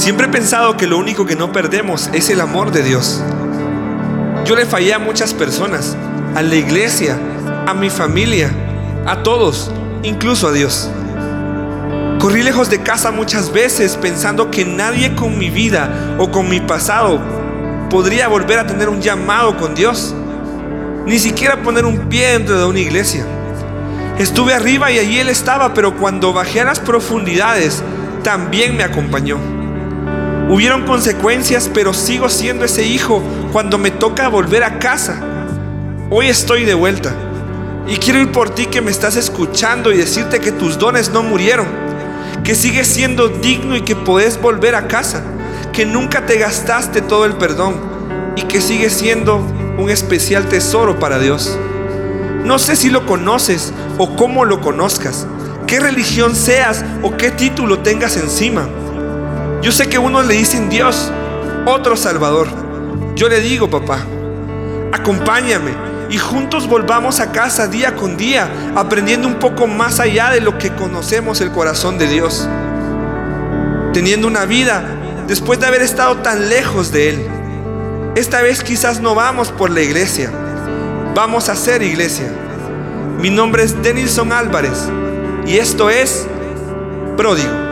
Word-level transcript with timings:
Siempre 0.00 0.28
he 0.28 0.30
pensado 0.30 0.78
que 0.78 0.86
lo 0.86 0.96
único 0.96 1.26
que 1.26 1.36
no 1.36 1.52
perdemos 1.52 2.08
es 2.14 2.30
el 2.30 2.40
amor 2.40 2.72
de 2.72 2.82
Dios. 2.82 3.22
Yo 4.46 4.56
le 4.56 4.64
fallé 4.64 4.94
a 4.94 4.98
muchas 4.98 5.34
personas, 5.34 5.94
a 6.34 6.40
la 6.40 6.54
iglesia, 6.54 7.18
a 7.66 7.74
mi 7.74 7.90
familia, 7.90 8.50
a 9.04 9.22
todos, 9.22 9.70
incluso 10.02 10.48
a 10.48 10.52
Dios. 10.52 10.90
Corrí 12.18 12.42
lejos 12.42 12.70
de 12.70 12.80
casa 12.80 13.10
muchas 13.10 13.52
veces 13.52 13.98
pensando 13.98 14.50
que 14.50 14.64
nadie 14.64 15.14
con 15.14 15.36
mi 15.36 15.50
vida 15.50 16.16
o 16.16 16.30
con 16.30 16.48
mi 16.48 16.62
pasado 16.62 17.20
podría 17.90 18.26
volver 18.26 18.58
a 18.58 18.66
tener 18.66 18.88
un 18.88 19.02
llamado 19.02 19.58
con 19.58 19.74
Dios. 19.74 20.14
Ni 21.04 21.18
siquiera 21.18 21.62
poner 21.62 21.84
un 21.84 22.08
pie 22.08 22.28
dentro 22.28 22.58
de 22.58 22.64
una 22.64 22.80
iglesia. 22.80 23.26
Estuve 24.18 24.54
arriba 24.54 24.90
y 24.90 24.98
allí 24.98 25.18
Él 25.18 25.28
estaba, 25.28 25.74
pero 25.74 25.94
cuando 25.98 26.32
bajé 26.32 26.62
a 26.62 26.64
las 26.64 26.80
profundidades, 26.80 27.82
también 28.22 28.78
me 28.78 28.82
acompañó. 28.82 29.59
Hubieron 30.50 30.84
consecuencias, 30.84 31.70
pero 31.72 31.94
sigo 31.94 32.28
siendo 32.28 32.64
ese 32.64 32.82
hijo 32.82 33.22
cuando 33.52 33.78
me 33.78 33.92
toca 33.92 34.26
volver 34.26 34.64
a 34.64 34.80
casa. 34.80 35.22
Hoy 36.10 36.26
estoy 36.26 36.64
de 36.64 36.74
vuelta. 36.74 37.14
Y 37.86 37.98
quiero 37.98 38.18
ir 38.18 38.32
por 38.32 38.50
ti 38.50 38.66
que 38.66 38.80
me 38.80 38.90
estás 38.90 39.14
escuchando 39.14 39.92
y 39.92 39.96
decirte 39.96 40.40
que 40.40 40.50
tus 40.50 40.76
dones 40.76 41.12
no 41.12 41.22
murieron, 41.22 41.68
que 42.42 42.56
sigues 42.56 42.88
siendo 42.88 43.28
digno 43.28 43.76
y 43.76 43.82
que 43.82 43.94
puedes 43.94 44.42
volver 44.42 44.74
a 44.74 44.88
casa, 44.88 45.22
que 45.72 45.86
nunca 45.86 46.26
te 46.26 46.36
gastaste 46.36 47.00
todo 47.00 47.26
el 47.26 47.34
perdón 47.34 47.76
y 48.34 48.42
que 48.42 48.60
sigues 48.60 48.94
siendo 48.94 49.36
un 49.78 49.88
especial 49.88 50.48
tesoro 50.48 50.98
para 50.98 51.20
Dios. 51.20 51.56
No 52.44 52.58
sé 52.58 52.74
si 52.74 52.90
lo 52.90 53.06
conoces 53.06 53.72
o 53.98 54.16
cómo 54.16 54.44
lo 54.44 54.60
conozcas, 54.60 55.28
qué 55.68 55.78
religión 55.78 56.34
seas 56.34 56.84
o 57.04 57.16
qué 57.16 57.30
título 57.30 57.78
tengas 57.78 58.16
encima. 58.16 58.68
Yo 59.62 59.72
sé 59.72 59.88
que 59.88 59.98
unos 59.98 60.26
le 60.26 60.34
dicen 60.34 60.70
Dios, 60.70 61.12
otro 61.66 61.94
Salvador. 61.94 62.48
Yo 63.14 63.28
le 63.28 63.40
digo, 63.40 63.68
papá, 63.68 63.98
acompáñame 64.90 65.72
y 66.08 66.16
juntos 66.16 66.66
volvamos 66.66 67.20
a 67.20 67.30
casa 67.30 67.66
día 67.66 67.94
con 67.94 68.16
día, 68.16 68.48
aprendiendo 68.74 69.28
un 69.28 69.34
poco 69.34 69.66
más 69.66 70.00
allá 70.00 70.30
de 70.30 70.40
lo 70.40 70.56
que 70.56 70.74
conocemos 70.74 71.42
el 71.42 71.52
corazón 71.52 71.98
de 71.98 72.06
Dios. 72.06 72.48
Teniendo 73.92 74.26
una 74.26 74.46
vida 74.46 74.82
después 75.26 75.60
de 75.60 75.66
haber 75.66 75.82
estado 75.82 76.16
tan 76.16 76.48
lejos 76.48 76.90
de 76.90 77.10
Él. 77.10 77.28
Esta 78.16 78.40
vez 78.40 78.64
quizás 78.64 79.00
no 79.00 79.14
vamos 79.14 79.52
por 79.52 79.70
la 79.70 79.82
iglesia, 79.82 80.30
vamos 81.14 81.50
a 81.50 81.54
ser 81.54 81.82
iglesia. 81.82 82.32
Mi 83.20 83.28
nombre 83.28 83.62
es 83.62 83.80
Denilson 83.82 84.32
Álvarez 84.32 84.88
y 85.46 85.58
esto 85.58 85.90
es 85.90 86.26
Pródigo. 87.18 87.69